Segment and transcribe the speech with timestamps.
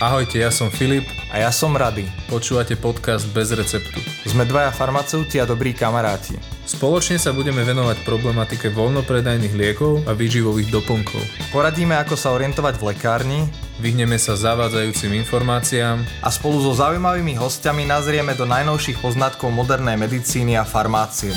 [0.00, 1.04] Ahojte, ja som Filip.
[1.28, 2.08] A ja som Rady.
[2.32, 4.00] Počúvate podcast Bez receptu.
[4.24, 6.40] Sme dvaja farmaceuti a dobrí kamaráti.
[6.64, 11.20] Spoločne sa budeme venovať problematike voľnopredajných liekov a výživových doplnkov.
[11.52, 13.40] Poradíme, ako sa orientovať v lekárni,
[13.80, 20.56] Vyhneme sa zavádzajúcim informáciám a spolu so zaujímavými hostiami nazrieme do najnovších poznatkov modernej medicíny
[20.56, 21.32] a farmácie.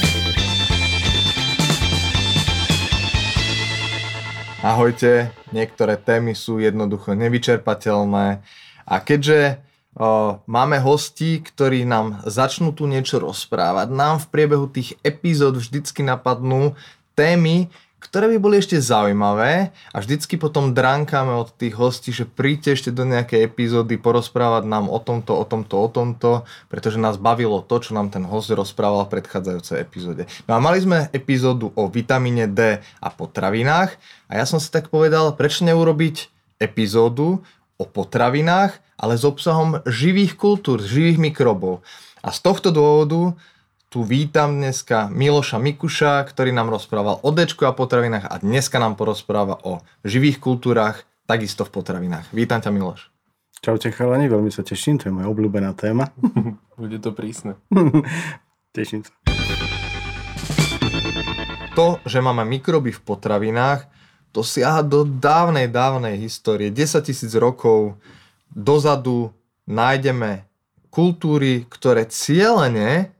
[4.63, 8.39] Ahojte, niektoré témy sú jednoducho nevyčerpateľné.
[8.87, 9.59] A keďže
[9.91, 15.99] o, máme hosti, ktorí nám začnú tu niečo rozprávať, nám v priebehu tých epizód vždycky
[16.07, 16.79] napadnú
[17.11, 17.67] témy,
[18.03, 22.89] ktoré by boli ešte zaujímavé a vždycky potom dránkame od tých hostí, že príďte ešte
[22.91, 26.31] do nejakej epizódy porozprávať nám o tomto, o tomto, o tomto,
[26.67, 30.27] pretože nás bavilo to, čo nám ten host rozprával v predchádzajúcej epizóde.
[30.45, 33.95] No a mali sme epizódu o vitamíne D a potravinách
[34.27, 36.27] a ja som si tak povedal, prečo neurobiť
[36.59, 37.39] epizódu
[37.79, 41.81] o potravinách, ale s obsahom živých kultúr, živých mikrobov.
[42.23, 43.35] A z tohto dôvodu
[43.93, 48.97] tu vítam dneska Miloša Mikuša, ktorý nám rozprával o dečku a potravinách a dneska nám
[48.97, 52.33] porozpráva o živých kultúrach, takisto v potravinách.
[52.33, 53.13] Vítam ťa Miloš.
[53.61, 56.09] Čaute chalani, veľmi sa teším, to je moja obľúbená téma.
[56.81, 57.53] Bude to prísne.
[58.73, 59.13] teším sa.
[61.77, 63.85] To, že máme mikroby v potravinách,
[64.33, 66.73] to siaha do dávnej, dávnej histórie.
[66.73, 67.93] 10 tisíc rokov
[68.49, 69.29] dozadu
[69.69, 70.49] nájdeme
[70.89, 73.12] kultúry, ktoré cieľene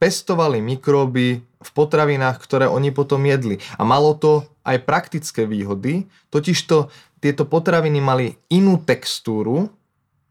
[0.00, 3.60] pestovali mikróby v potravinách, ktoré oni potom jedli.
[3.76, 6.88] A malo to aj praktické výhody, totižto
[7.20, 9.68] tieto potraviny mali inú textúru,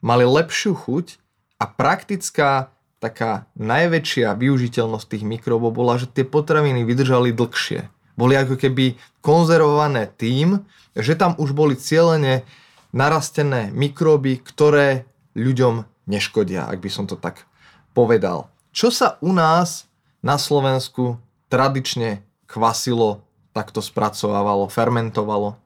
[0.02, 1.22] mali lepšiu chuť
[1.62, 7.88] a praktická taká najväčšia využiteľnosť tých mikróbov bola, že tie potraviny vydržali dlhšie.
[8.20, 12.44] Boli ako keby konzervované tým, že tam už boli cieľene
[12.92, 17.48] narastené mikróby, ktoré ľuďom neškodia, ak by som to tak
[17.96, 18.52] povedal.
[18.70, 19.90] Čo sa u nás
[20.22, 21.18] na Slovensku
[21.50, 25.58] tradične kvasilo, takto spracovávalo, fermentovalo?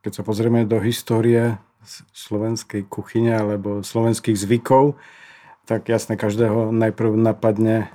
[0.00, 1.58] Keď sa pozrieme do histórie
[2.14, 4.96] slovenskej kuchyne alebo slovenských zvykov,
[5.66, 7.90] tak jasne každého najprv napadne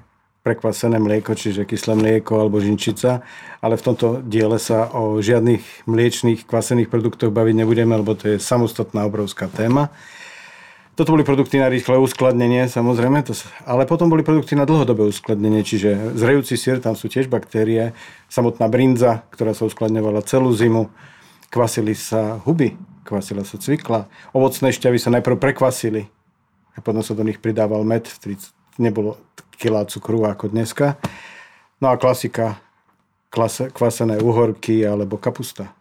[0.46, 3.26] prekvasené mlieko, čiže kyslé mlieko alebo žinčica,
[3.66, 8.38] ale v tomto diele sa o žiadnych mliečných kvasených produktoch baviť nebudeme, lebo to je
[8.38, 9.90] samostatná obrovská téma.
[10.96, 13.36] Toto boli produkty na rýchle uskladnenie, samozrejme, to,
[13.68, 17.92] ale potom boli produkty na dlhodobé uskladnenie, čiže zrejúci sír, tam sú tiež baktérie,
[18.32, 20.88] samotná brinza, ktorá sa uskladňovala celú zimu,
[21.52, 26.08] kvasili sa huby, kvasila sa cvikla, ovocné šťavy sa najprv prekvasili
[26.76, 28.08] a potom sa do nich pridával med,
[28.80, 29.20] nebolo
[29.60, 30.96] kilá cukru ako dneska.
[31.84, 32.64] No a klasika,
[33.76, 35.75] kvasené uhorky alebo kapusta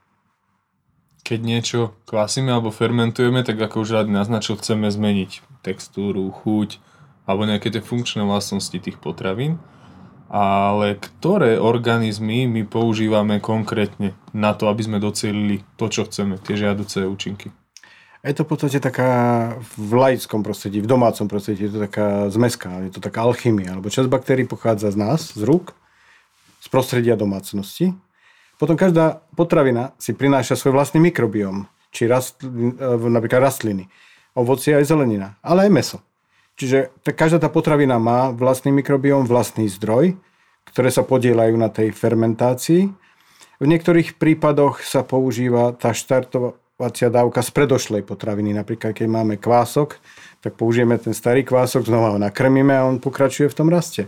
[1.24, 6.78] keď niečo kvasíme alebo fermentujeme, tak ako už rád naznačil, chceme zmeniť textúru, chuť
[7.24, 9.56] alebo nejaké tie funkčné vlastnosti tých potravín.
[10.28, 16.60] Ale ktoré organizmy my používame konkrétne na to, aby sme docielili to, čo chceme, tie
[16.60, 17.48] žiaduce účinky?
[18.24, 22.88] Je to v podstate taká v laickom prostredí, v domácom prostredí, je to taká zmeska,
[22.88, 25.76] je to taká alchymia, lebo časť baktérií pochádza z nás, z rúk,
[26.64, 27.92] z prostredia domácnosti
[28.59, 32.48] potom každá potravina si prináša svoj vlastný mikrobióm, či rast, e,
[33.10, 33.91] napríklad rastliny,
[34.34, 35.98] ovocie aj zelenina, ale aj meso.
[36.54, 40.15] Čiže každá tá potravina má vlastný mikrobióm, vlastný zdroj,
[40.70, 42.94] ktoré sa podielajú na tej fermentácii.
[43.59, 48.54] V niektorých prípadoch sa používa tá štartovacia dávka z predošlej potraviny.
[48.54, 49.98] Napríklad, keď máme kvások,
[50.42, 54.06] tak použijeme ten starý kvások, znova ho nakrmíme a on pokračuje v tom raste.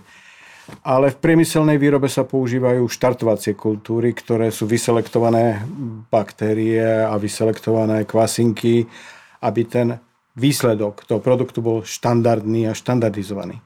[0.82, 5.62] Ale v priemyselnej výrobe sa používajú štartovacie kultúry, ktoré sú vyselektované
[6.10, 8.82] baktérie a vyselektované kvasinky,
[9.46, 9.94] aby ten
[10.34, 13.62] výsledok toho produktu bol štandardný a štandardizovaný.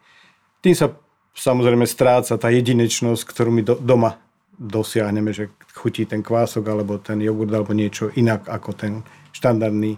[0.60, 0.92] Tým sa
[1.32, 4.20] samozrejme stráca tá jedinečnosť, ktorú my do, doma
[4.60, 8.92] dosiahneme, že chutí ten kvások alebo ten jogurt alebo niečo inak ako ten
[9.32, 9.96] štandardný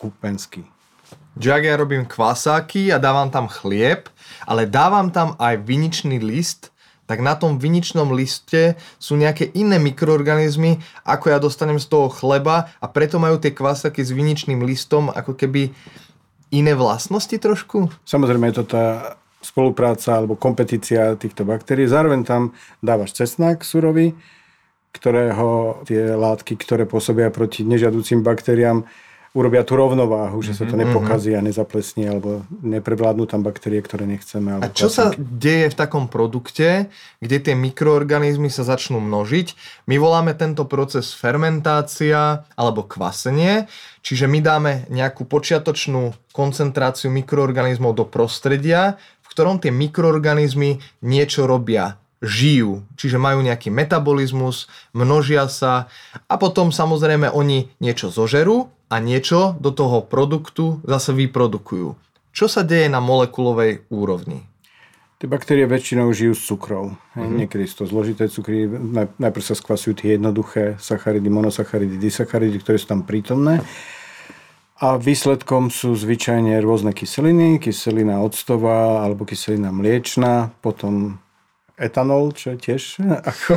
[0.00, 0.64] kúpenský.
[1.40, 4.12] Že ak ja robím kvasáky a dávam tam chlieb,
[4.44, 6.72] ale dávam tam aj viničný list,
[7.08, 12.72] tak na tom viničnom liste sú nejaké iné mikroorganizmy, ako ja dostanem z toho chleba
[12.80, 15.74] a preto majú tie kvasaky s viničným listom ako keby
[16.52, 17.90] iné vlastnosti trošku?
[18.04, 18.84] Samozrejme je to tá
[19.42, 21.90] spolupráca alebo kompetícia týchto baktérií.
[21.90, 24.14] Zároveň tam dávaš cesnak surový,
[24.94, 28.86] ktorého tie látky, ktoré pôsobia proti nežiaducím baktériám,
[29.32, 34.04] urobia tú rovnováhu, že sa to Mhm, nepokazí a nezaplesní, alebo neprevládnu tam baktérie, ktoré
[34.04, 34.52] nechceme.
[34.52, 35.24] A Alebo čo sa kvasinky.
[35.40, 39.56] deje v takom produkte, kde tie mikroorganizmy sa začnú množiť?
[39.88, 43.72] My voláme tento proces fermentácia alebo kvasenie,
[44.04, 51.96] čiže my dáme nejakú počiatočnú koncentráciu mikroorganizmov do prostredia, v ktorom tie mikroorganizmy niečo robia
[52.22, 55.90] žijú, čiže majú nejaký metabolizmus, množia sa
[56.30, 61.96] a potom samozrejme oni niečo zožerú a niečo do toho produktu zase vyprodukujú.
[62.36, 64.44] Čo sa deje na molekulovej úrovni?
[65.16, 66.92] Tie baktérie väčšinou žijú s cukrou.
[66.92, 66.98] Mhm.
[67.16, 67.36] Mm-hmm.
[67.40, 68.68] Niekedy sú to zložité cukry.
[68.68, 73.64] Naj- Najprv sa skvasujú tie jednoduché sacharidy, monosacharidy, disacharidy, ktoré sú tam prítomné.
[74.82, 81.22] A výsledkom sú zvyčajne rôzne kyseliny, kyselina octová alebo kyselina mliečna, potom
[81.80, 82.82] etanol, čo je tiež
[83.30, 83.52] ako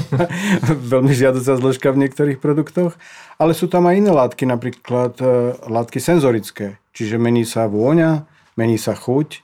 [0.94, 2.96] veľmi žiaduca zložka v niektorých produktoch.
[3.36, 5.26] Ale sú tam aj iné látky, napríklad e,
[5.68, 6.80] látky senzorické.
[6.96, 8.24] Čiže mení sa vôňa,
[8.56, 9.44] mení sa chuť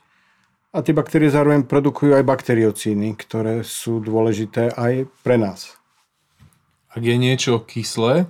[0.71, 5.75] a tie baktérie zároveň produkujú aj bakteriocíny, ktoré sú dôležité aj pre nás.
[6.91, 8.27] Ak je niečo kyslé,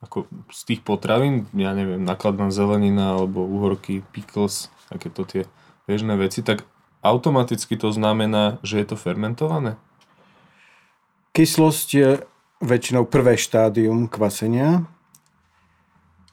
[0.00, 5.44] ako z tých potravín, ja neviem, nakladná zelenina alebo uhorky, pickles, takéto tie
[5.84, 6.64] bežné veci, tak
[7.02, 9.78] automaticky to znamená, že je to fermentované?
[11.32, 12.08] Kyslosť je
[12.58, 14.86] väčšinou prvé štádium kvasenia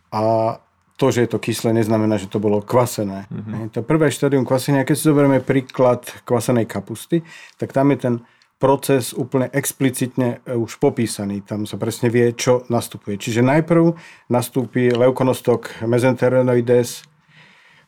[0.09, 0.57] a
[0.95, 3.27] to, že je to kyslé, neznamená, že to bolo kvasené.
[3.27, 3.75] Mm-hmm.
[3.75, 7.21] To prvé štádium kvasenia, keď si zoberieme príklad kvasenej kapusty,
[7.59, 8.15] tak tam je ten
[8.55, 11.43] proces úplne explicitne e, už popísaný.
[11.43, 13.19] Tam sa presne vie, čo nastupuje.
[13.19, 13.91] Čiže najprv
[14.31, 17.03] nastúpi leukonostok mesenteroides,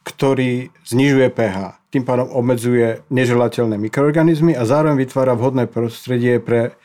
[0.08, 1.76] ktorý znižuje pH.
[1.92, 6.80] Tým pádom obmedzuje neželateľné mikroorganizmy a zároveň vytvára vhodné prostredie pre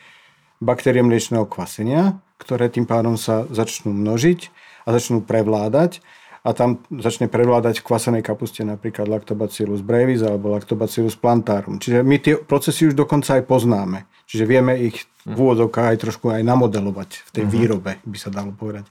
[0.59, 4.51] baktérie mliečného kvasenia, ktoré tým pádom sa začnú množiť
[4.83, 6.03] a začnú prevládať
[6.43, 11.79] a tam začne prevládať v kvasenej kapuste napríklad Lactobacillus brevis alebo Lactobacillus plantarum.
[11.79, 14.03] Čiže my tie procesy už dokonca aj poznáme.
[14.27, 18.51] Čiže vieme ich v úvodokách aj trošku aj namodelovať v tej výrobe, by sa dalo
[18.51, 18.83] povedať.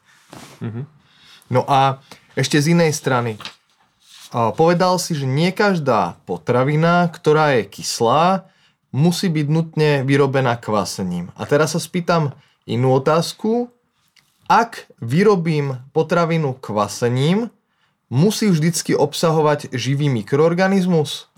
[1.52, 2.00] No a
[2.32, 3.37] ešte z inej strany.
[4.32, 8.49] Povedal si, že nie každá potravina, ktorá je kyslá,
[8.88, 11.29] musí byť nutne vyrobená kvasením.
[11.37, 12.32] A teraz sa spýtam
[12.64, 13.69] inú otázku.
[14.49, 17.52] Ak vyrobím potravinu kvasením,
[18.08, 21.29] musí vždycky obsahovať živý mikroorganizmus?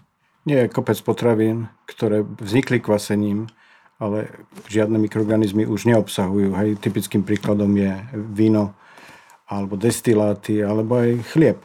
[0.46, 3.50] Nie kopec potravín, ktoré vznikli kvasením,
[3.98, 4.30] ale
[4.70, 6.54] žiadne mikroorganizmy už neobsahujú.
[6.58, 8.74] Hej, typickým príkladom je víno,
[9.50, 11.58] alebo destiláty, alebo aj chlieb,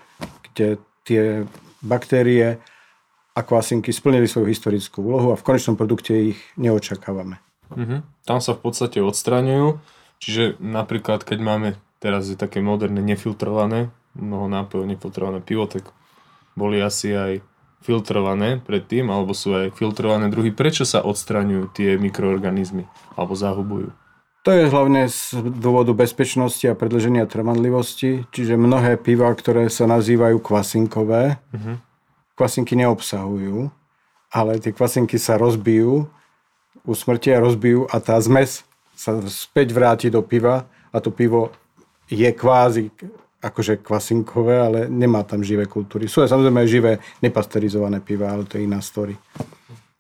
[0.54, 1.50] kde tie
[1.81, 2.61] baktérie
[3.33, 7.41] a kvasinky splnili svoju historickú úlohu a v konečnom produkte ich neočakávame.
[7.73, 8.06] Mhm.
[8.25, 9.81] Tam sa v podstate odstraňujú,
[10.21, 11.69] čiže napríklad keď máme
[12.00, 15.91] teraz je také moderné nefiltrované, mnoho nápojov nefiltrované pivo, tak
[16.56, 17.33] boli asi aj
[17.79, 20.51] filtrované predtým, alebo sú aj filtrované druhy.
[20.51, 23.91] Prečo sa odstraňujú tie mikroorganizmy alebo zahubujú?
[24.50, 30.42] To je hlavne z dôvodu bezpečnosti a predlženia trvanlivosti, čiže mnohé piva, ktoré sa nazývajú
[30.42, 31.78] kvasinkové, Mhm.
[32.34, 33.69] kvasinky neobsahujú,
[34.34, 36.10] ale tie kvasinky sa rozbijú,
[36.81, 38.66] usmrtia, rozbijú a tá zmes
[38.98, 41.54] sa späť vráti do piva a to pivo
[42.10, 42.90] je kvázi
[43.45, 46.10] akože kvasinkové, ale nemá tam živé kultúry.
[46.10, 49.13] Sú aj samozrejme živé nepasterizované piva, ale to je iná story.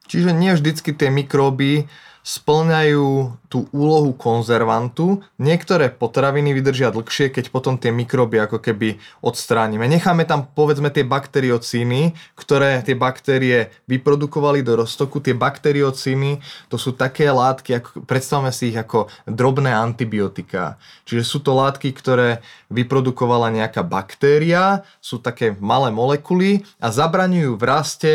[0.09, 1.85] Čiže nie vždycky tie mikróby
[2.19, 5.23] splňajú tú úlohu konzervantu.
[5.39, 9.87] Niektoré potraviny vydržia dlhšie, keď potom tie mikróby ako keby odstránime.
[9.87, 15.23] Necháme tam povedzme tie bakteriocíny, ktoré tie baktérie vyprodukovali do roztoku.
[15.23, 20.77] Tie bakteriocíny to sú také látky, ako, predstavme si ich ako drobné antibiotika.
[21.07, 27.63] Čiže sú to látky, ktoré vyprodukovala nejaká baktéria, sú také malé molekuly a zabraňujú v
[27.63, 28.13] raste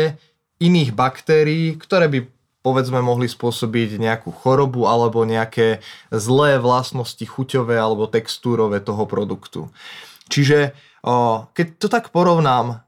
[0.61, 2.19] iných baktérií, ktoré by
[2.65, 9.69] povedzme mohli spôsobiť nejakú chorobu alebo nejaké zlé vlastnosti chuťové alebo textúrové toho produktu.
[10.33, 10.73] Čiže
[11.53, 12.81] keď to tak porovnám,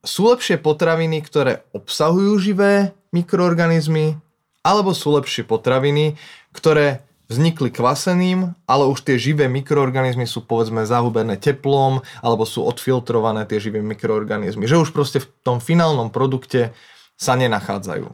[0.00, 4.16] sú lepšie potraviny, ktoré obsahujú živé mikroorganizmy,
[4.64, 6.16] alebo sú lepšie potraviny,
[6.56, 13.42] ktoré vznikli kvaseným, ale už tie živé mikroorganizmy sú povedzme zahubené teplom, alebo sú odfiltrované
[13.50, 14.70] tie živé mikroorganizmy.
[14.70, 16.70] Že už proste v tom finálnom produkte
[17.18, 18.06] sa nenachádzajú.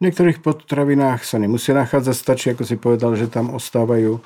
[0.00, 4.20] V niektorých potravinách sa nemusia nachádzať, stačí, ako si povedal, že tam ostávajú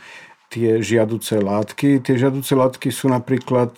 [0.54, 1.98] tie žiaduce látky.
[1.98, 3.74] Tie žiaduce látky sú napríklad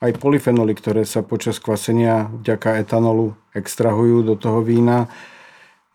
[0.00, 5.10] aj polyfenoly, ktoré sa počas kvasenia vďaka etanolu extrahujú do toho vína.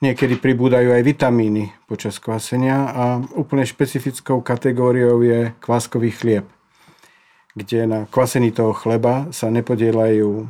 [0.06, 6.46] Niekedy pribúdajú aj vitamíny počas kvasenia a úplne špecifickou kategóriou je kváskový chlieb.
[7.58, 10.46] kde na kvasení toho chleba sa nepodielajú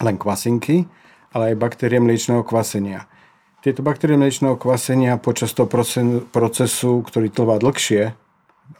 [0.00, 0.88] len kvasinky,
[1.36, 3.04] ale aj baktérie mliečného kvasenia.
[3.60, 5.68] Tieto baktérie mliečného kvasenia počas toho
[6.32, 8.16] procesu, ktorý trvá dlhšie,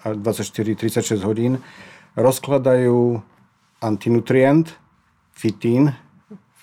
[0.08, 1.60] 24-36 hodín,
[2.16, 3.20] rozkladajú
[3.84, 4.72] antinutrient,
[5.36, 5.92] fitín,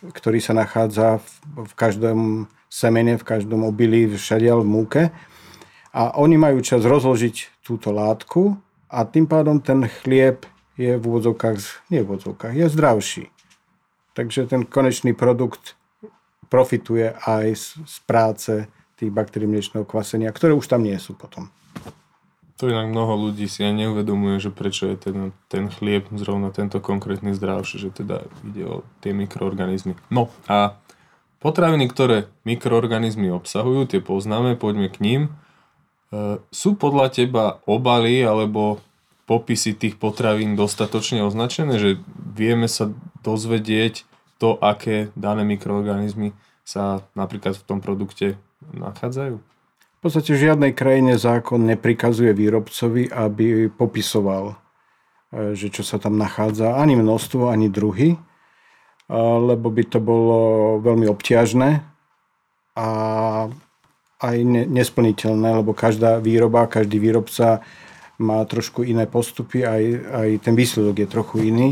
[0.01, 1.29] ktorý sa nachádza v,
[1.69, 2.19] v každom
[2.67, 5.01] semene, v každom obilí, všadiaľ v múke.
[5.95, 10.45] A oni majú čas rozložiť túto látku a tým pádom ten chlieb
[10.77, 13.23] je v úvodzovkách, nie v úvodzovkách, je zdravší.
[14.13, 15.77] Takže ten konečný produkt
[16.47, 18.53] profituje aj z, z práce
[18.97, 21.49] tých baktérií mliečného kvasenia, ktoré už tam nie sú potom.
[22.57, 26.81] To inak mnoho ľudí si aj neuvedomuje, že prečo je ten, ten chlieb zrovna tento
[26.81, 29.93] konkrétny zdravší, že teda ide o tie mikroorganizmy.
[30.09, 30.73] No a
[31.37, 35.21] potraviny, ktoré mikroorganizmy obsahujú, tie poznáme, poďme k ním.
[35.27, 38.81] E, sú podľa teba obaly alebo
[39.27, 42.89] popisy tých potravín dostatočne označené, že vieme sa
[43.21, 44.07] dozvedieť
[44.39, 46.31] to, aké dané mikroorganizmy
[46.63, 48.39] sa napríklad v tom produkte
[48.73, 49.35] nachádzajú?
[49.97, 54.55] V podstate v žiadnej krajine zákon neprikazuje výrobcovi, aby popisoval,
[55.33, 58.17] e, že čo sa tam nachádza, ani množstvo, ani druhy,
[59.11, 60.39] lebo by to bolo
[60.83, 61.69] veľmi obťažné
[62.77, 62.89] a
[64.17, 64.37] aj
[64.67, 67.61] nesplniteľné, lebo každá výroba, každý výrobca
[68.17, 71.69] má trošku iné postupy, aj, aj ten výsledok je trochu iný.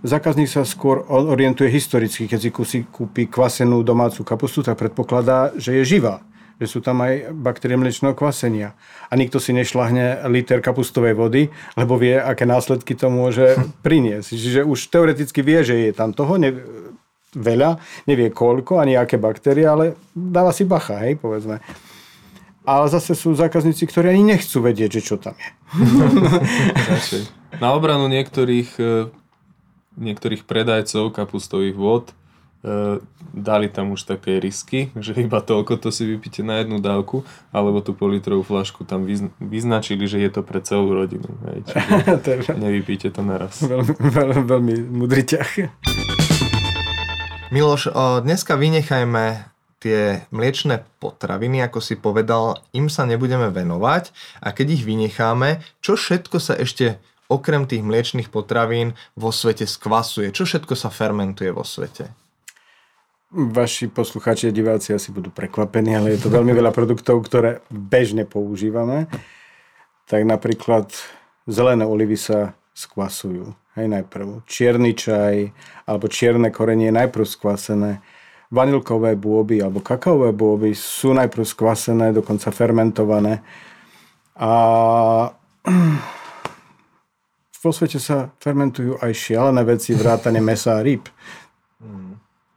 [0.00, 5.96] Zákazník sa skôr orientuje historicky, keď si kúpi kvasenú domácu kapustu, tak predpokladá, že je
[5.96, 6.24] živá
[6.60, 8.76] že sú tam aj baktérie mliečného kvasenia.
[9.08, 14.28] A nikto si nešlahne liter kapustovej vody, lebo vie, aké následky to môže priniesť.
[14.36, 16.52] Čiže už teoreticky vie, že je tam toho ne,
[17.32, 21.64] veľa, nevie koľko, ani aké baktérie, ale dáva si bacha, hej, povedzme.
[22.68, 25.50] Ale zase sú zákazníci, ktorí ani nechcú vedieť, že čo tam je.
[27.64, 29.08] Na obranu niektorých, e,
[29.96, 32.12] niektorých predajcov kapustových vod
[33.32, 37.80] dali tam už také risky, že iba toľko to si vypíte na jednu dávku, alebo
[37.80, 39.08] tú politrovú flašku tam
[39.40, 41.28] vyznačili, že je to pre celú rodinu.
[41.48, 41.58] Hej,
[42.24, 43.64] čiže nevypíte to naraz.
[43.64, 45.50] Veľmi, veľmi, veľmi mudrý ťah.
[47.50, 47.90] Miloš,
[48.22, 49.50] dneska vynechajme
[49.80, 54.12] tie mliečne potraviny, ako si povedal, im sa nebudeme venovať
[54.44, 57.00] a keď ich vynecháme, čo všetko sa ešte
[57.32, 60.30] okrem tých mliečných potravín vo svete skvasuje?
[60.36, 62.12] Čo všetko sa fermentuje vo svete?
[63.30, 68.26] Vaši poslucháči a diváci asi budú prekvapení, ale je to veľmi veľa produktov, ktoré bežne
[68.26, 69.06] používame.
[70.10, 70.90] Tak napríklad
[71.46, 73.54] zelené olivy sa skvasujú.
[73.78, 75.54] Hej, najprv čierny čaj
[75.86, 78.02] alebo čierne korenie najprv skvasené.
[78.50, 83.46] Vanilkové bôby alebo kakaové bôby sú najprv skvasené, dokonca fermentované.
[84.42, 84.50] A
[87.62, 91.06] vo svete sa fermentujú aj šialené veci, vrátane mesa a rýb.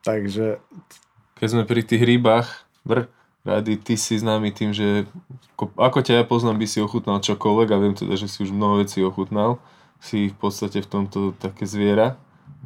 [0.04, 0.60] Takže...
[1.40, 2.48] Keď sme pri tých rybách,
[2.84, 3.08] br,
[3.44, 5.04] Rady, ty si známy tým, že
[5.60, 8.56] ako, ako ťa ja poznám, by si ochutnal čokoľvek a viem teda, že si už
[8.56, 9.60] mnoho vecí ochutnal.
[10.00, 12.16] Si v podstate v tomto také zviera,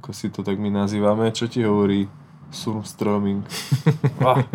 [0.02, 1.34] ako si to tak my nazývame.
[1.34, 2.06] Čo ti hovorí
[2.54, 3.42] surstroming?
[4.22, 4.46] ah.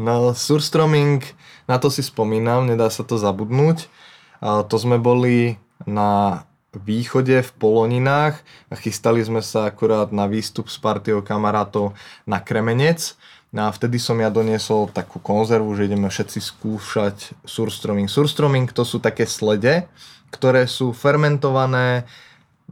[0.00, 1.20] No, surstroming,
[1.68, 3.92] na to si spomínam, nedá sa to zabudnúť.
[4.40, 6.44] A to sme boli na
[6.82, 8.42] východe v Poloninách
[8.78, 11.94] chystali sme sa akurát na výstup s partiou kamarátov
[12.26, 13.14] na Kremenec.
[13.54, 17.16] No a vtedy som ja doniesol takú konzervu, že ideme všetci skúšať
[17.46, 18.10] surstroming.
[18.10, 19.86] Surstroming to sú také slede,
[20.34, 22.02] ktoré sú fermentované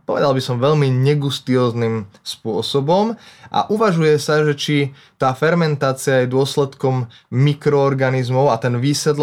[0.03, 3.15] povedal by som, veľmi negustióznym spôsobom
[3.49, 4.77] a uvažuje sa, že či
[5.17, 8.77] tá fermentácia je dôsledkom mikroorganizmov a ten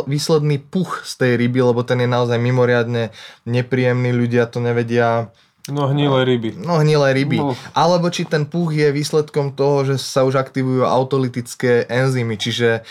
[0.08, 3.12] výsledný puch z tej ryby, lebo ten je naozaj mimoriadne
[3.44, 5.30] nepríjemný, ľudia to nevedia
[5.70, 6.58] No hnilé ryby.
[6.58, 7.38] No hnilé ryby.
[7.38, 7.54] No.
[7.78, 12.82] Alebo či ten puch je výsledkom toho, že sa už aktivujú autolytické enzymy, čiže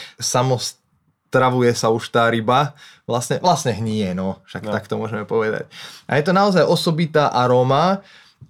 [1.28, 2.73] samostravuje sa už tá ryba
[3.04, 4.73] vlastne, vlastne hnie, no, však no.
[4.73, 5.68] tak to môžeme povedať.
[6.08, 8.00] A je to naozaj osobitá aroma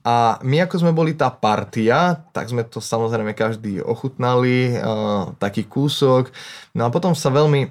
[0.07, 5.67] a my ako sme boli tá partia, tak sme to samozrejme každý ochutnali, uh, taký
[5.67, 6.31] kúsok,
[6.79, 7.67] no a potom sa veľmi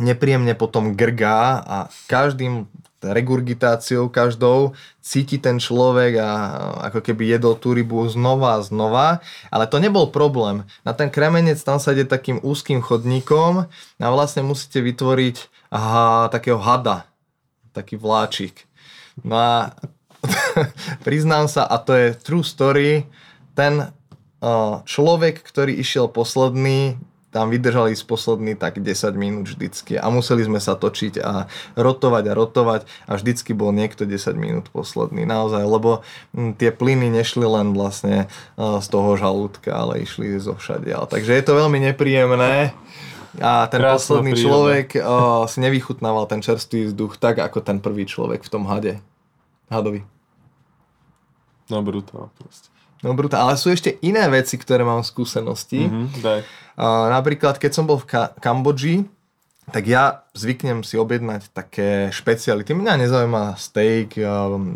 [0.00, 1.76] nepríjemne potom grgá a
[2.08, 2.64] každým
[3.00, 6.30] regurgitáciou každou cíti ten človek a
[6.92, 10.68] ako keby jedol tú rybu znova a znova, ale to nebol problém.
[10.84, 13.66] Na ten kremenec tam sa ide takým úzkým chodníkom
[13.96, 15.36] a vlastne musíte vytvoriť
[15.72, 17.08] aha, takého hada,
[17.72, 18.68] taký vláčik.
[19.24, 19.54] No a
[21.06, 23.08] priznám sa, a to je true story,
[23.56, 23.88] ten
[24.84, 26.96] človek, ktorý išiel posledný,
[27.30, 31.46] tam vydržali z posledný tak 10 minút vždycky a museli sme sa točiť a
[31.78, 36.02] rotovať a rotovať a vždycky bol niekto 10 minút posledný naozaj, lebo
[36.34, 38.26] hm, tie plyny nešli len vlastne
[38.58, 41.06] z toho žalúdka, ale išli zo všadiaľ.
[41.06, 42.74] Takže je to veľmi nepríjemné
[43.38, 44.46] a ten Krásna posledný príroda.
[44.50, 48.98] človek o, si nevychutnával ten čerstvý vzduch tak, ako ten prvý človek v tom hade.
[49.70, 50.02] Hadovi.
[51.70, 52.74] No brutál proste.
[53.06, 53.46] No brutál.
[53.46, 55.86] Ale sú ešte iné veci, ktoré mám skúsenosti.
[55.86, 56.40] Mm-hmm, daj.
[56.78, 59.08] Napríklad, keď som bol v Ka- Kambodži,
[59.70, 62.74] tak ja zvyknem si objednať také špeciality.
[62.74, 64.18] Mňa nezaujíma steak,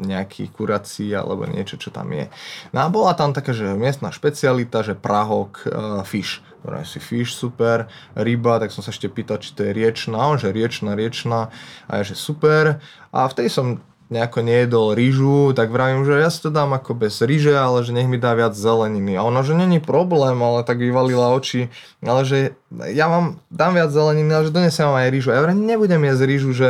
[0.06, 2.30] nejaký kurací alebo niečo, čo tam je.
[2.70, 6.46] No a bola tam taká, že miestna špecialita, že Prahok uh, fish.
[6.62, 10.38] Dobre si fish, super, ryba, tak som sa ešte pýtal, či to je riečna, on,
[10.38, 11.50] že riečna, riečna,
[11.90, 12.78] a ja, že super.
[13.10, 13.82] A vtedy som
[14.14, 17.90] nejako nejedol rýžu, tak vravím, že ja si to dám ako bez rýže, ale že
[17.90, 19.18] nech mi dá viac zeleniny.
[19.18, 21.66] A ona, že není problém, ale tak vyvalila oči,
[21.99, 22.54] ale že
[22.94, 25.28] ja vám dám viac zeleniny, ale že donesem vám aj rýžu.
[25.35, 26.68] A ja vravím, nebudem jesť rýžu, že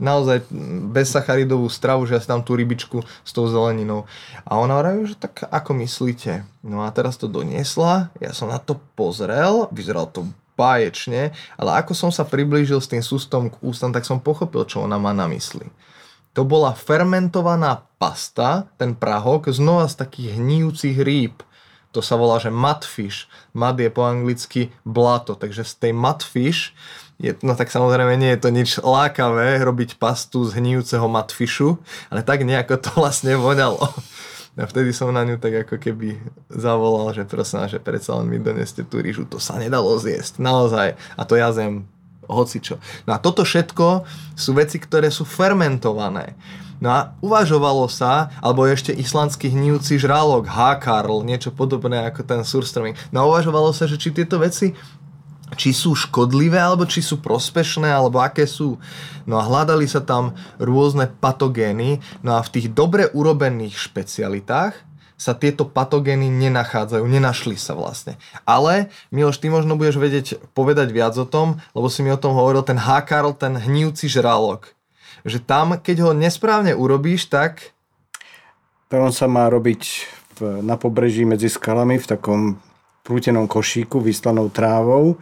[0.00, 0.48] naozaj
[0.88, 4.08] bez sacharidovú stravu, že ja si dám tú rybičku s tou zeleninou.
[4.48, 6.48] A ona vraví, že tak ako myslíte?
[6.64, 10.24] No a teraz to doniesla, ja som na to pozrel, vyzeral to
[10.56, 14.82] báječne, ale ako som sa priblížil s tým sústom k ústam, tak som pochopil, čo
[14.82, 15.68] ona má na mysli.
[16.36, 21.40] To bola fermentovaná pasta, ten prahok, znova z takých hníjúcich rýb.
[21.96, 23.24] To sa volá, že mudfish.
[23.56, 26.76] Mud je po anglicky blato, takže z tej mudfish
[27.16, 31.80] je, no tak samozrejme nie je to nič lákavé robiť pastu z hníjúceho matfišu,
[32.12, 33.88] ale tak nejako to vlastne voňalo.
[34.56, 36.16] A vtedy som na ňu tak ako keby
[36.48, 40.96] zavolal, že prosím, že predsa len mi doneste tú rýžu, to sa nedalo zjesť, naozaj.
[41.16, 41.84] A to jazem
[42.28, 42.82] hocičo.
[43.08, 46.34] No a toto všetko sú veci, ktoré sú fermentované.
[46.76, 52.98] No a uvažovalo sa, alebo ešte islandský hníjúci žralok, hákarl, niečo podobné ako ten surströmming.
[53.08, 54.76] No a uvažovalo sa, že či tieto veci
[55.54, 58.82] či sú škodlivé, alebo či sú prospešné, alebo aké sú.
[59.30, 64.85] No a hľadali sa tam rôzne patogény, no a v tých dobre urobených špecialitách
[65.16, 68.20] sa tieto patogény nenachádzajú, nenašli sa vlastne.
[68.44, 72.36] Ale, Miloš, ty možno budeš vedieť povedať viac o tom, lebo si mi o tom
[72.36, 74.76] hovoril, ten hákarl, ten hníjúci žralok.
[75.24, 77.72] Že tam, keď ho nesprávne urobíš, tak...
[78.92, 79.82] To on sa má robiť
[80.38, 82.40] v, na pobreží medzi skalami v takom
[83.02, 85.18] prútenom košíku vyslanou trávou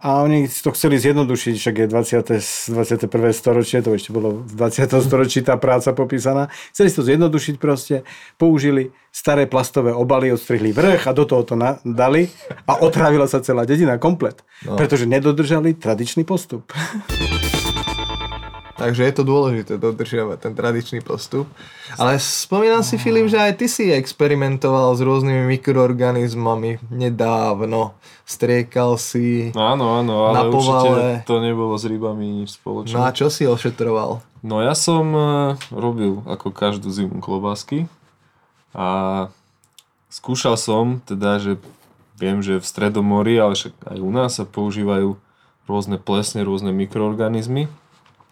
[0.00, 2.72] a oni to chceli zjednodušiť, však je 20.
[2.72, 3.36] 21.
[3.36, 4.88] storočie, to ešte bolo v 20.
[5.08, 6.48] storočí tá práca popísaná.
[6.72, 8.08] Chceli to zjednodušiť proste,
[8.40, 12.32] použili staré plastové obaly, odstrihli vrch a do toho to na, dali
[12.64, 14.40] a otrávila sa celá dedina komplet.
[14.64, 14.80] No.
[14.80, 16.72] Pretože nedodržali tradičný postup.
[18.80, 21.44] Takže je to dôležité dodržiavať ten tradičný postup.
[22.00, 27.92] Ale spomínam si, Filip, že aj ty si experimentoval s rôznymi mikroorganizmami nedávno.
[28.24, 32.96] Striekal si no Áno, áno, ale určite to nebolo s rybami nič spoločné.
[32.96, 34.24] No a čo si ošetroval?
[34.40, 35.22] No ja som e,
[35.68, 37.84] robil ako každú zimu klobásky
[38.72, 39.28] a
[40.08, 41.60] skúšal som teda, že
[42.16, 45.20] viem, že v Stredomori, ale však aj u nás sa používajú
[45.68, 47.68] rôzne plesne, rôzne mikroorganizmy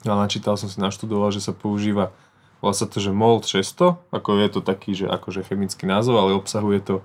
[0.07, 2.15] a načítal som si, naštudoval, že sa používa,
[2.63, 6.39] volá sa to, že MOL 600, ako je to taký, že akože chemický názov, ale
[6.39, 6.97] obsahuje to,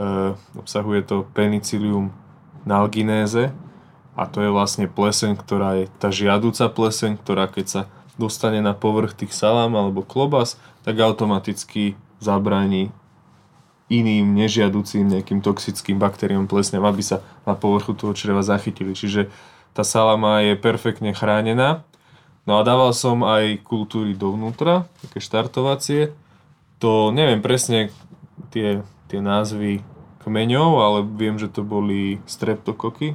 [0.00, 2.08] e, obsahuje to penicillium
[2.64, 3.52] nalginéze
[4.16, 7.82] a to je vlastne pleseň, ktorá je tá žiaduca pleseň, ktorá keď sa
[8.16, 12.92] dostane na povrch tých salám alebo klobas, tak automaticky zabráni
[13.92, 18.96] iným nežiaducím nejakým toxickým baktériom plesňam, aby sa na povrchu toho čreva zachytili.
[18.96, 19.28] Čiže
[19.76, 21.84] tá salama je perfektne chránená
[22.42, 26.10] No a dával som aj kultúry dovnútra, také štartovacie.
[26.82, 27.94] To neviem presne
[28.50, 29.86] tie, tie názvy
[30.26, 33.14] kmeňov, ale viem, že to boli streptokoky.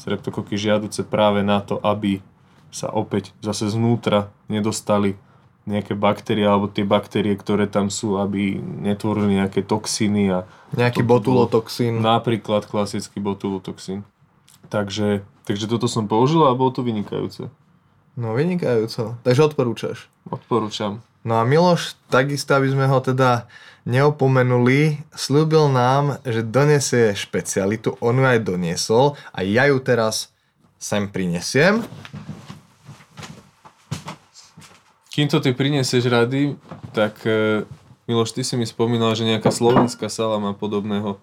[0.00, 2.24] Streptokoky žiaduce práve na to, aby
[2.72, 5.20] sa opäť zase znútra nedostali
[5.68, 10.32] nejaké baktérie alebo tie baktérie, ktoré tam sú, aby netvorili nejaké toxíny.
[10.32, 12.00] A Nejaký botulotoxín.
[12.00, 14.08] Napríklad klasický botulotoxín.
[14.72, 17.52] Takže, takže toto som použil a bolo to vynikajúce.
[18.20, 19.16] No vynikajúco.
[19.24, 20.12] Takže odporúčaš?
[20.28, 21.00] Odporúčam.
[21.24, 23.48] No a Miloš, takisto aby sme ho teda
[23.88, 30.28] neopomenuli, slúbil nám, že donesie špecialitu, on ju aj doniesol a ja ju teraz
[30.76, 31.80] sem prinesiem.
[35.08, 36.60] Kým to ty prinesieš rady,
[36.92, 37.64] tak e,
[38.04, 41.16] Miloš, ty si mi spomínal, že nejaká slovenská sala má podobného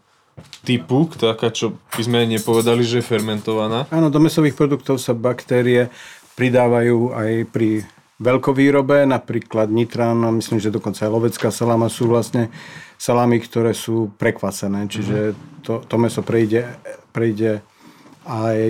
[0.61, 3.89] typu, taká, čo by sme nepovedali, že je fermentovaná.
[3.89, 5.89] Áno, do mesových produktov sa baktérie
[6.37, 7.83] pridávajú aj pri
[8.21, 12.53] veľkovýrobe, napríklad Nitran, no myslím, že dokonca aj lovecká salama sú vlastne
[12.97, 16.65] salámy, ktoré sú prekvasené, čiže to, to meso prejde,
[17.13, 17.61] prejde
[18.25, 18.61] aj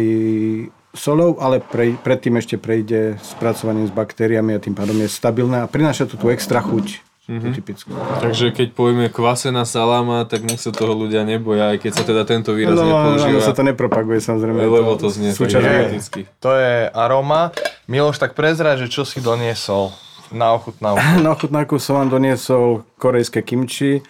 [0.91, 5.71] solou, ale pre, predtým ešte prejde spracovaním s baktériami a tým pádom je stabilné a
[5.71, 7.06] prináša tu tú extra chuť.
[7.27, 7.53] Mm-hmm.
[7.59, 7.91] Typickú.
[8.23, 12.23] Takže keď povieme kvasená saláma, tak nech sa toho ľudia neboja, aj keď sa teda
[12.23, 13.43] tento výraz no, nepoužíva.
[13.43, 14.55] No, sa to nepropaguje samozrejme.
[14.63, 17.51] Lebo to, to znie je, To je aroma.
[17.91, 19.91] Miloš, tak prezraj, že čo si doniesol
[20.31, 21.03] na ochutnávku.
[21.19, 24.07] na ochutnávku som vám doniesol korejské kimči.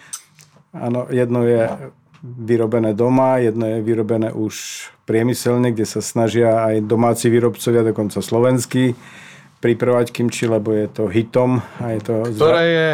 [0.70, 1.90] Áno, jedno je
[2.22, 8.98] vyrobené doma, jedno je vyrobené už priemyselne, kde sa snažia aj domáci výrobcovia, dokonca slovenskí,
[9.58, 11.62] pripravať kimči, lebo je to hitom.
[11.82, 12.90] A je to Ktoré je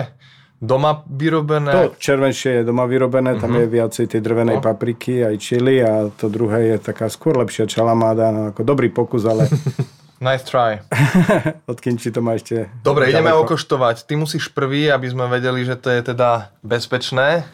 [0.64, 1.72] doma vyrobené?
[1.72, 3.68] To červenšie je doma vyrobené, tam uh-huh.
[3.68, 4.64] je viacej tej drvenej no.
[4.64, 9.28] papriky, aj čili a to druhé je taká skôr lepšia čalamáda, no ako dobrý pokus,
[9.28, 9.44] ale...
[10.24, 10.80] nice try.
[11.70, 12.72] Od kimči to má ešte...
[12.80, 13.14] Dobre, ďaleko.
[13.20, 14.08] ideme okoštovať.
[14.08, 17.44] Ty musíš prvý, aby sme vedeli, že to je teda bezpečné.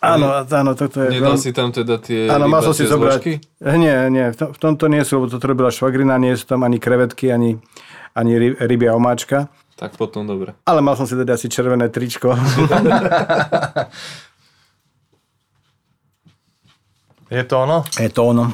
[0.00, 1.20] Áno, áno, toto je...
[1.20, 1.44] Nedal veľmi...
[1.44, 3.20] si tam teda tie Áno, mal som si zobrať.
[3.20, 3.34] Zložky?
[3.60, 6.64] Nie, nie, v, tom, v tomto nie sú, lebo toto robila švagrina, nie sú tam
[6.64, 7.60] ani krevetky, ani,
[8.14, 9.48] ani ry, rybia omáčka.
[9.80, 10.52] Tak potom dobre.
[10.68, 12.36] Ale mal som si teda asi červené tričko.
[17.32, 17.84] je to ono?
[17.96, 18.52] Je to ono.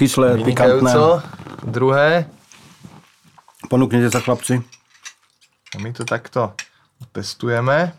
[0.00, 0.92] Kyslé, pikantné.
[1.68, 2.24] Druhé.
[3.68, 4.64] Ponúknete sa, chlapci.
[5.72, 6.56] A my to takto
[7.12, 7.92] testujeme.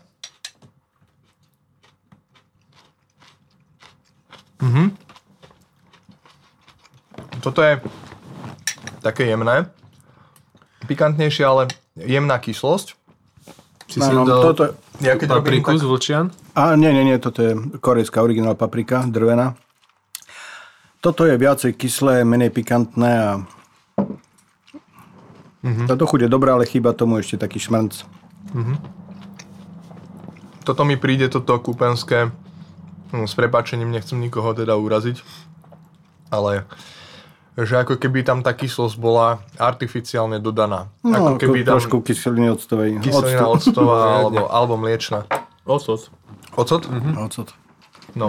[4.62, 4.96] Mhm.
[7.44, 7.76] Toto je
[9.04, 9.68] také jemné.
[10.86, 11.62] Pikantnejšie, ale
[11.96, 12.96] jemná kyslosť.
[13.88, 14.76] Si si no, toto...
[15.02, 15.80] Ja keď papriku tak...
[15.80, 16.26] z vlčian?
[16.54, 19.58] A nie, nie, nie, toto je korejská originál paprika, drvená.
[21.02, 23.30] Toto je viacej kyslé, menej pikantné a
[25.60, 25.86] mm-hmm.
[25.90, 27.92] táto chuť je dobrá, ale chýba tomu ešte taký šmrnc.
[28.54, 28.76] Mm-hmm.
[30.64, 32.32] Toto mi príde, toto kúpenské,
[33.14, 35.22] No, s prepáčením nechcem nikoho teda uraziť,
[36.34, 36.66] ale
[37.54, 40.90] že ako keby tam tá kyslosť bola artificiálne dodaná.
[41.06, 42.98] No, ako keby tam trošku kyseliny octovej.
[42.98, 45.30] Kyselina octová alebo, alebo mliečna.
[45.62, 46.10] Ocot.
[46.58, 46.82] Ocot?
[46.90, 47.12] Mhm.
[47.22, 47.48] Ocot.
[48.18, 48.26] No.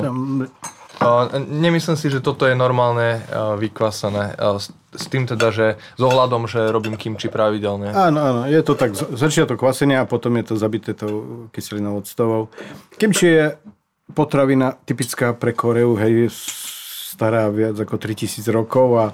[0.95, 4.39] Uh, nemyslím si, že toto je normálne uh, vykvasené.
[4.39, 7.91] Uh, s, s tým teda, že s ohľadom, že robím kimči pravidelne.
[7.91, 12.47] Áno, áno, je to tak začiatok kvasenia a potom je to zabité tou kyselinou octovou.
[12.95, 13.45] Kimči je
[14.15, 16.31] potravina typická pre Koreu, hej,
[17.15, 19.05] stará viac ako 3000 rokov a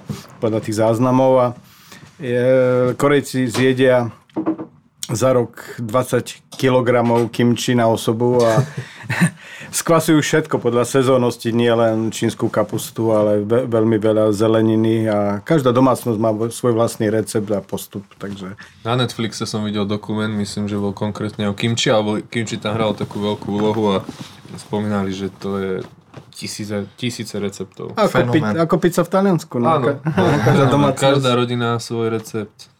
[0.42, 1.46] podľa tých záznamov a
[2.18, 2.42] je,
[2.98, 4.10] Korejci zjedia
[5.06, 6.88] za rok 20 kg
[7.30, 8.66] kimči na osobu a
[9.78, 15.70] skvasujú všetko podľa sezónnosti, nie len čínsku kapustu, ale ve- veľmi veľa zeleniny a každá
[15.70, 18.58] domácnosť má svoj vlastný recept a postup, takže...
[18.82, 22.98] Na Netflixe som videl dokument, myslím, že bol konkrétne o kimči, alebo kimči tam hral
[22.98, 24.06] takú veľkú úlohu a
[24.58, 25.74] spomínali, že to je
[26.30, 27.92] tisíce, tisíce receptov.
[27.96, 29.56] Ako, pi- ako pizza v Taliansku.
[29.60, 29.68] No?
[29.68, 30.00] Áno.
[30.46, 32.72] Každá, každá rodina má svoj recept.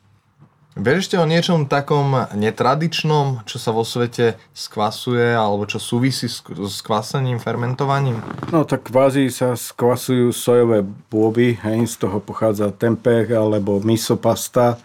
[0.72, 6.40] Vieš ešte o niečom takom netradičnom, čo sa vo svete skvasuje, alebo čo súvisí s,
[6.48, 8.24] s kvasením, fermentovaním?
[8.48, 10.80] No tak v Ázii sa skvasujú sojové
[11.12, 14.80] bôby, hej, z toho pochádza tempeh alebo miso pasta.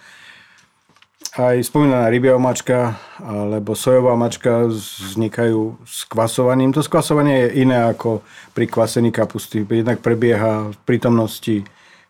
[1.38, 6.74] Aj spomínaná rybia omačka alebo sojová mačka vznikajú s kvasovaním.
[6.74, 8.26] To skvasovanie je iné ako
[8.58, 9.62] pri kvasení kapusty.
[9.62, 11.62] Jednak prebieha v prítomnosti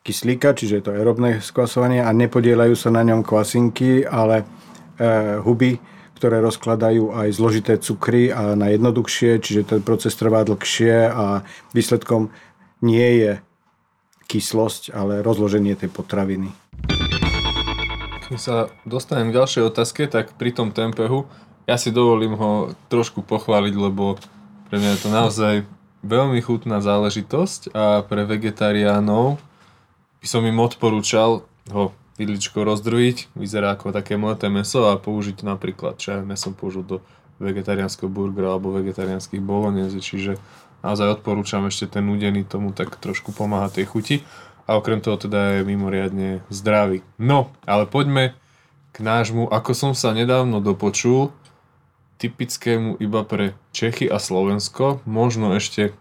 [0.08, 4.48] kyslíka, čiže je to aerobné skvasovanie a nepodielajú sa na ňom kvasinky, ale
[4.96, 5.76] e, huby,
[6.16, 11.44] ktoré rozkladajú aj zložité cukry a na jednoduchšie, čiže ten proces trvá dlhšie a
[11.76, 12.32] výsledkom
[12.80, 13.32] nie je
[14.32, 16.67] kyslosť, ale rozloženie tej potraviny.
[18.28, 21.32] Keď sa dostanem k ďalšej otázke, tak pri tom tempehu
[21.64, 24.20] ja si dovolím ho trošku pochváliť, lebo
[24.68, 25.54] pre mňa je to naozaj
[26.04, 29.40] veľmi chutná záležitosť a pre vegetariánov
[30.20, 35.96] by som im odporúčal ho vidličko rozdrujiť, vyzerá ako také mleté meso a použiť napríklad,
[35.96, 37.00] čo ja meso použiť do
[37.40, 40.36] vegetariánskeho burgera alebo vegetariánskych bolognese, čiže
[40.84, 44.16] naozaj odporúčam ešte ten nudený tomu tak trošku pomáha tej chuti
[44.68, 47.02] a okrem toho teda je mimoriadne zdravý.
[47.16, 48.36] No, ale poďme
[48.92, 51.32] k nášmu, ako som sa nedávno dopočul,
[52.20, 55.96] typickému iba pre Čechy a Slovensko, možno ešte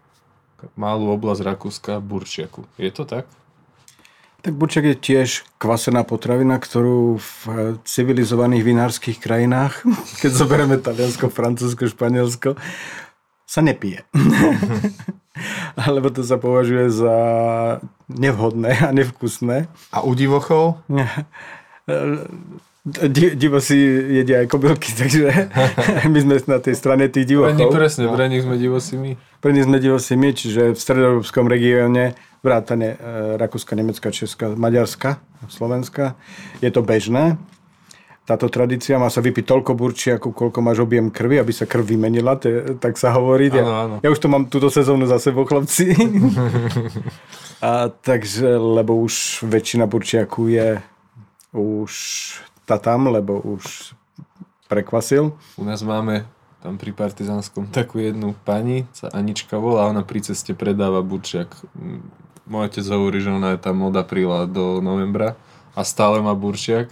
[0.74, 2.66] malú oblasť Rakúska, Burčiaku.
[2.80, 3.28] Je to tak?
[4.40, 7.40] Tak burčak je tiež kvasená potravina, ktorú v
[7.82, 9.82] civilizovaných vinárskych krajinách,
[10.22, 12.54] keď zoberieme Taliansko, Francúzsko, Španielsko,
[13.46, 14.02] sa nepije.
[15.76, 17.16] Alebo to sa považuje za
[18.06, 19.68] nevhodné a nevkusné.
[19.90, 20.80] A u divochov?
[22.86, 23.74] Di- divo si
[24.14, 25.50] jedia aj kobylky, takže
[26.12, 27.74] my sme na tej strane tých Pre nich divochov.
[27.74, 29.18] presne, pre nich sme divosimi.
[29.42, 32.14] Pre nich sme divosimi, čiže v stredoeurópskom regióne
[32.46, 32.96] vrátane e,
[33.42, 35.18] Rakúska, Nemecka, Česka, Maďarska,
[35.50, 36.14] Slovenska
[36.62, 37.34] je to bežné.
[38.26, 42.34] Táto tradícia má sa vypiť toľko burčiaku, koľko máš objem krvi, aby sa krv vymenila,
[42.34, 43.54] to je, tak sa hovorí.
[43.54, 43.96] Áno, ja, áno.
[44.02, 45.94] ja už to mám túto sezónu za sebou, chlapci.
[47.66, 50.82] A takže, lebo už väčšina burčiaku je
[51.54, 51.92] už
[52.66, 53.94] tam, lebo už
[54.66, 55.30] prekvasil.
[55.54, 56.26] U nás máme
[56.66, 61.54] tam pri Partizánskom takú jednu pani, sa Anička volá, ona pri ceste predáva burčiak.
[62.50, 65.38] Môj otec hovorí, že ona je tam od apríla do novembra
[65.78, 66.90] a stále má burčiak,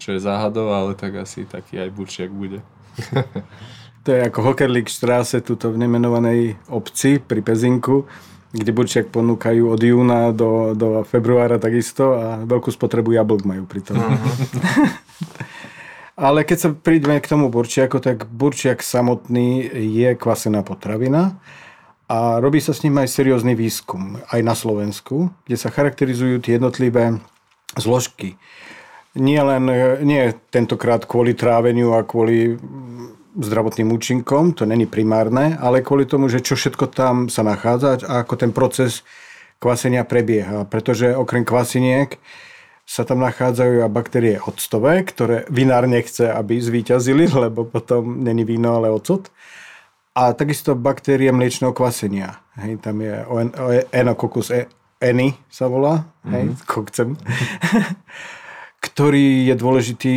[0.00, 2.64] čo je záhadou, ale tak asi taký aj burčiak bude.
[4.00, 8.08] To je ako Hockerlik Straße, tuto v nemenovanej obci pri Pezinku,
[8.48, 13.84] kde burčiak ponúkajú od júna do, do februára takisto a veľkú spotrebu jablk majú pri
[13.84, 14.00] tom.
[16.24, 21.36] Ale keď sa prídeme k tomu burčiaku, tak burčiak samotný je kvasená potravina
[22.08, 26.56] a robí sa s ním aj seriózny výskum, aj na Slovensku, kde sa charakterizujú tie
[26.56, 27.20] jednotlivé
[27.76, 28.40] zložky.
[29.18, 29.66] Nie len,
[30.06, 32.54] nie tentokrát kvôli tráveniu a kvôli
[33.34, 38.22] zdravotným účinkom, to není primárne, ale kvôli tomu, že čo všetko tam sa nachádza a
[38.22, 39.06] ako ten proces
[39.62, 40.66] kvasenia prebieha.
[40.66, 42.18] Pretože okrem kvasiniek
[42.82, 48.78] sa tam nachádzajú aj baktérie octové, ktoré vinár nechce, aby zvíťazili, lebo potom není víno,
[48.78, 49.30] ale ocot.
[50.10, 52.42] A takisto baktérie mliečného kvasenia.
[52.58, 53.14] Hej, tam je
[53.94, 54.66] Enococcus e-
[55.00, 57.14] eni sa volá, hej, kokcem,
[59.00, 60.14] ktorý je dôležitý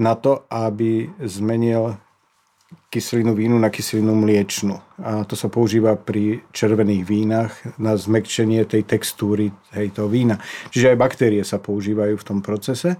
[0.00, 2.00] na to, aby zmenil
[2.88, 4.80] kyselinu vínu na kyselinu mliečnu.
[5.04, 10.40] A to sa používa pri červených vínach na zmekčenie tej textúry hej, toho vína.
[10.72, 12.96] Čiže aj baktérie sa používajú v tom procese.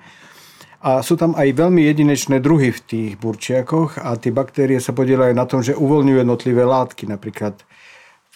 [0.84, 5.32] A sú tam aj veľmi jedinečné druhy v tých burčiakoch a tie baktérie sa podielajú
[5.32, 7.08] na tom, že uvoľňujú jednotlivé látky.
[7.08, 7.64] Napríklad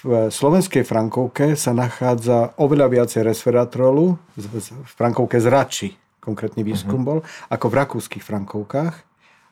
[0.00, 7.24] v slovenskej frankovke sa nachádza oveľa viacej resveratrolu, v frankovke z Rači, konkrétny výskum bol,
[7.48, 8.94] ako v rakúskych frankovkách,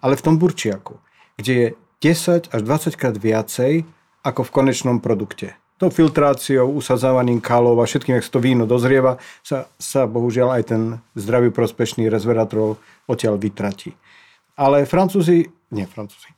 [0.05, 1.01] ale v tom burčiaku,
[1.41, 1.69] kde je
[2.05, 3.89] 10 až 20 krát viacej
[4.21, 5.57] ako v konečnom produkte.
[5.81, 10.63] To filtráciou, usadzávaním kalov a všetkým, ak sa to víno dozrieva, sa, sa bohužiaľ aj
[10.73, 10.83] ten
[11.17, 13.93] zdravý prospešný resveratrol odtiaľ vytratí.
[14.57, 15.45] Ale Francúzi,
[15.77, 16.33] nie Francúzi,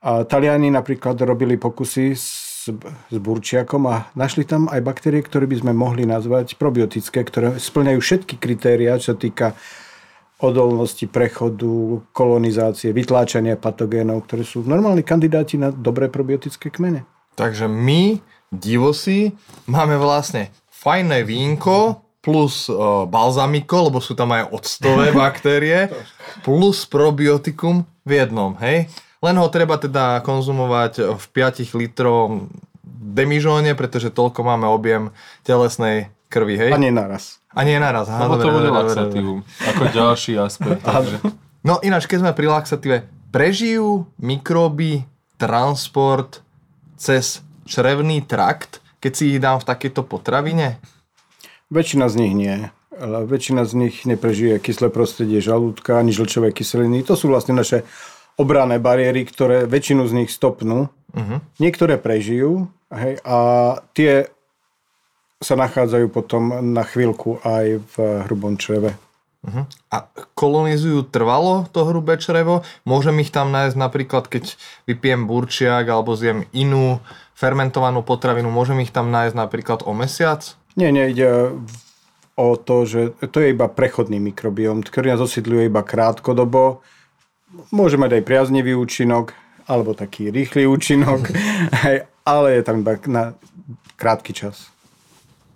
[0.00, 2.24] a Taliani napríklad robili pokusy s,
[2.68, 7.98] s burčiakom a našli tam aj baktérie, ktoré by sme mohli nazvať probiotické, ktoré splňajú
[8.02, 9.56] všetky kritériá, čo týka
[10.40, 17.04] odolnosti prechodu, kolonizácie, vytláčania patogénov, ktoré sú normálni kandidáti na dobré probiotické kmene.
[17.36, 18.20] Takže my,
[18.52, 19.32] divosi,
[19.68, 25.88] máme vlastne fajné vínko plus uh, balzamiko, lebo sú tam aj octové baktérie,
[26.44, 28.88] plus probiotikum v jednom, hej?
[29.20, 32.48] Len ho treba teda konzumovať v 5 litrov
[32.84, 35.12] demižóne, pretože toľko máme objem
[35.44, 36.70] telesnej krvi, hej?
[36.72, 37.42] A nie naraz.
[37.50, 38.06] A nie naraz.
[38.06, 39.38] Aha, Lebo dobre, to bude laxatívum.
[39.74, 40.80] Ako ďalší aspekt.
[40.86, 41.18] takže.
[41.60, 42.96] No ináč, keď sme pri laxatíve,
[43.28, 45.04] prežijú mikróby
[45.36, 46.40] transport
[46.96, 50.80] cez črevný trakt, keď si ich dám v takejto potravine?
[51.68, 52.56] Väčšina z nich nie.
[53.00, 57.00] Ale väčšina z nich neprežije kyslé prostredie žalúdka ani žlčové kyseliny.
[57.08, 57.88] To sú vlastne naše
[58.40, 60.88] obranné bariéry, ktoré väčšinu z nich stopnú.
[61.12, 61.44] Uh-huh.
[61.60, 63.36] Niektoré prežijú hej, a
[63.92, 64.32] tie
[65.40, 68.96] sa nachádzajú potom na chvíľku aj v hrubom čreve.
[69.40, 69.64] Uh-huh.
[69.88, 70.04] A
[70.36, 72.60] kolonizujú trvalo to hrubé črevo?
[72.84, 77.00] Môžem ich tam nájsť napríklad, keď vypijem burčiak alebo zjem inú
[77.32, 80.44] fermentovanú potravinu, môžem ich tam nájsť napríklad o mesiac?
[80.76, 81.56] Nie, ide
[82.36, 86.84] o to, že to je iba prechodný mikrobióm, ktorý nás osídľuje iba krátkodobo.
[87.74, 89.34] Môže mať aj priaznivý účinok,
[89.66, 91.30] alebo taký rýchly účinok,
[92.32, 93.24] ale je tam iba na
[93.98, 94.70] krátky čas.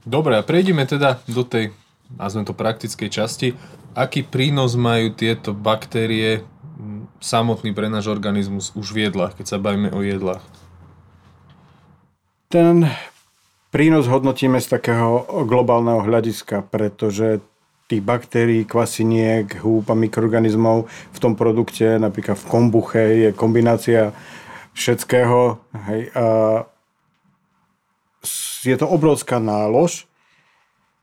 [0.04, 1.72] Dobre, a prejdeme teda do tej,
[2.18, 3.48] nazvem to praktickej časti.
[3.94, 6.44] Aký prínos majú tieto baktérie
[7.22, 10.44] samotný pre náš organizmus už v jedlách, keď sa bavíme o jedlách?
[12.52, 12.90] Ten
[13.72, 17.40] prínos hodnotíme z takého globálneho hľadiska, pretože
[17.85, 24.16] tých baktérií, kvasiniek, húb a mikroorganizmov v tom produkte, napríklad v kombuche, je kombinácia
[24.73, 25.61] všetkého.
[25.92, 26.25] Hej, a
[28.64, 30.09] je to obrovská nálož,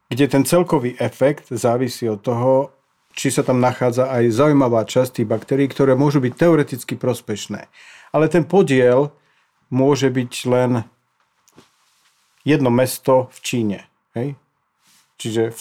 [0.09, 2.73] kde ten celkový efekt závisí od toho,
[3.13, 7.69] či sa tam nachádza aj zaujímavá časť tých baktérií, ktoré môžu byť teoreticky prospešné.
[8.11, 9.13] Ale ten podiel
[9.69, 10.71] môže byť len
[12.43, 13.79] jedno mesto v Číne.
[14.17, 14.35] Hej?
[15.21, 15.53] Čiže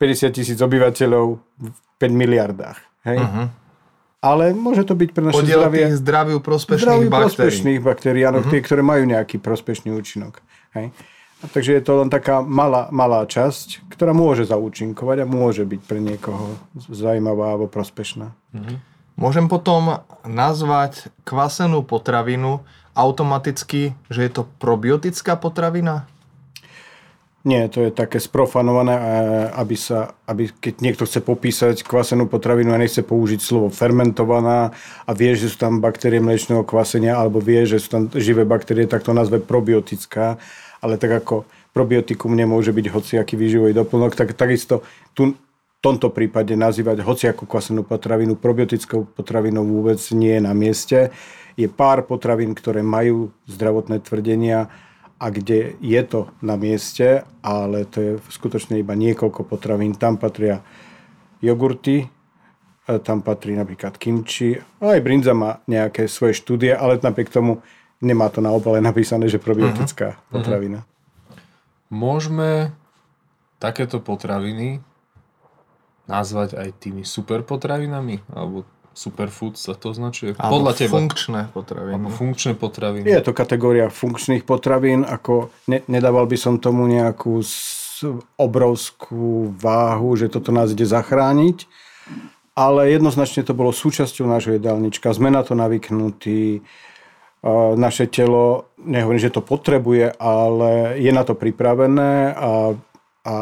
[0.00, 2.80] 50 tisíc obyvateľov v 5 miliardách.
[3.04, 3.20] Hej?
[3.20, 3.46] Uh-huh.
[4.24, 5.80] Ale môže to byť pre naše Podiel zdravie...
[5.84, 7.20] tých zdraviu prospešných zdraví baktérií.
[7.20, 8.52] prospešných baktérií, áno, uh-huh.
[8.52, 10.40] tie, ktoré majú nejaký prospešný účinok.
[10.72, 10.92] Hej?
[11.40, 15.80] A takže je to len taká malá, malá časť, ktorá môže zaúčinkovať a môže byť
[15.84, 18.32] pre niekoho zaujímavá alebo prospešná.
[18.56, 18.76] Uh-huh.
[19.20, 22.64] Môžem potom nazvať kvasenú potravinu
[22.96, 26.08] automaticky, že je to probiotická potravina?
[27.40, 28.92] Nie, to je také sprofanované,
[29.56, 34.76] aby sa, aby keď niekto chce popísať kvasenú potravinu a nechce použiť slovo fermentovaná
[35.08, 38.84] a vie, že sú tam baktérie mliečného kvasenia alebo vie, že sú tam živé baktérie,
[38.84, 40.36] tak to nazve probiotická.
[40.84, 44.84] Ale tak ako probiotikum nemôže byť hociaký výživový doplnok, tak takisto
[45.16, 51.08] tu v tomto prípade nazývať hociakú kvasenú potravinu probiotickou potravinou vôbec nie je na mieste.
[51.56, 54.68] Je pár potravín, ktoré majú zdravotné tvrdenia,
[55.20, 59.92] a kde je to na mieste, ale to je skutočne iba niekoľko potravín.
[59.92, 60.64] Tam patria
[61.44, 62.08] jogurty,
[62.88, 67.60] e, tam patrí napríklad kimči, aj brinza má nejaké svoje štúdie, ale napriek tomu
[68.00, 70.40] nemá to na obale napísané, že probiotická uh-huh.
[70.40, 70.88] potravina.
[71.92, 72.72] Môžeme
[73.60, 74.80] takéto potraviny
[76.08, 78.24] nazvať aj tými superpotravinami?
[78.32, 78.64] Alebo
[79.00, 80.36] Superfood sa to označuje?
[80.36, 81.00] Alebo Podľa teba.
[81.00, 81.96] funkčné potraviny.
[81.96, 83.08] Alebo funkčné potraviny.
[83.08, 87.40] Je to kategória funkčných potravín, ako ne, nedával by som tomu nejakú
[88.36, 91.64] obrovskú váhu, že toto nás ide zachrániť,
[92.52, 95.16] ale jednoznačne to bolo súčasťou nášho jedálnička.
[95.16, 96.60] Sme na to navyknutí,
[97.76, 102.76] naše telo, nehovorím, že to potrebuje, ale je na to pripravené a,
[103.24, 103.34] a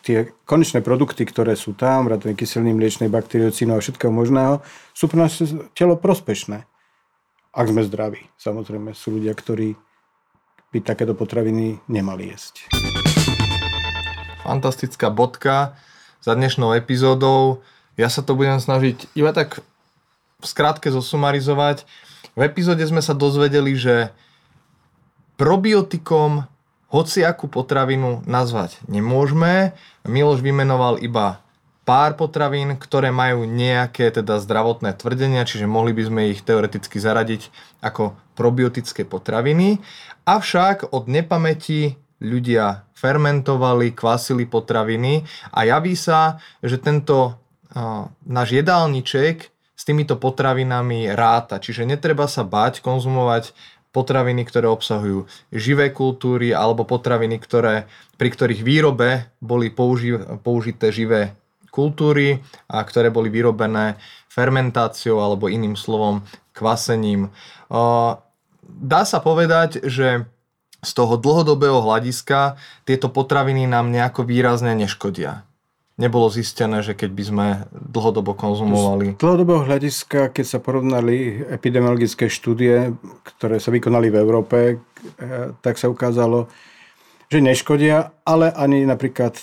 [0.00, 4.64] tie konečné produkty, ktoré sú tam, vrátane kyseliny mliečnej, bakteriocínu a všetkého možného,
[4.96, 6.64] sú pre naše telo prospešné.
[7.50, 8.30] Ak sme zdraví.
[8.38, 9.74] Samozrejme, sú ľudia, ktorí
[10.70, 12.70] by takéto potraviny nemali jesť.
[14.46, 15.74] Fantastická bodka
[16.22, 17.60] za dnešnou epizódou.
[17.98, 19.60] Ja sa to budem snažiť iba tak
[20.40, 21.84] v skratke zosumarizovať.
[22.38, 24.14] V epizóde sme sa dozvedeli, že
[25.36, 26.46] probiotikom
[26.90, 29.72] hociakú potravinu nazvať nemôžeme.
[30.04, 31.40] Miloš vymenoval iba
[31.90, 37.50] pár potravín, ktoré majú nejaké teda zdravotné tvrdenia, čiže mohli by sme ich teoreticky zaradiť
[37.82, 39.82] ako probiotické potraviny.
[40.22, 45.24] Avšak od nepamäti ľudia fermentovali, kvasili potraviny
[45.56, 49.36] a javí sa, že tento uh, náš jedálniček
[49.74, 51.56] s týmito potravinami ráta.
[51.56, 53.56] Čiže netreba sa bať konzumovať
[53.90, 61.34] potraviny, ktoré obsahujú živé kultúry alebo potraviny, ktoré, pri ktorých výrobe boli použi- použité živé
[61.74, 63.98] kultúry a ktoré boli vyrobené
[64.30, 66.22] fermentáciou alebo iným slovom
[66.54, 67.30] kvasením.
[68.70, 70.26] Dá sa povedať, že
[70.80, 72.56] z toho dlhodobého hľadiska
[72.88, 75.49] tieto potraviny nám nejako výrazne neškodia
[76.00, 79.14] nebolo zistené, že keď by sme dlhodobo konzumovali.
[79.14, 82.96] Z dlhodobého hľadiska, keď sa porovnali epidemiologické štúdie,
[83.36, 86.48] ktoré sa vykonali v Európe, eh, tak sa ukázalo,
[87.28, 89.36] že neškodia, ale ani napríklad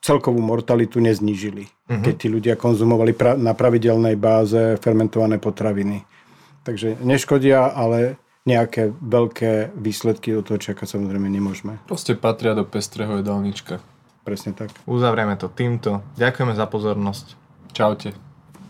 [0.00, 2.02] celkovú mortalitu neznížili, uh-huh.
[2.02, 6.06] keď tí ľudia konzumovali pra- na pravidelnej báze fermentované potraviny.
[6.64, 8.18] Takže neškodia, ale
[8.48, 11.76] nejaké veľké výsledky do toho čakať samozrejme nemôžeme.
[11.84, 13.84] Proste patria do pestrého jedálnička.
[14.28, 14.68] Presne tak.
[14.84, 16.04] Uzavrieme to týmto.
[16.20, 17.32] Ďakujeme za pozornosť.
[17.72, 18.12] Čaute.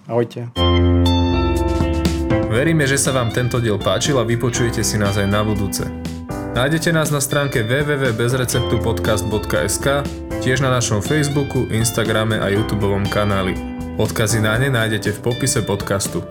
[0.06, 0.54] Ahojte.
[2.46, 5.82] Veríme, že sa vám tento diel páčil a vypočujete si nás aj na budúce.
[6.54, 9.86] Nájdete nás na stránke www.bezreceptupodcast.sk,
[10.38, 13.58] tiež na našom Facebooku, Instagrame a YouTube kanáli.
[13.98, 16.22] Odkazy na ne nájdete v popise podcastu.